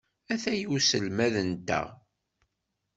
Ataya 0.33 0.67
uselmad-nteɣ. 0.75 1.87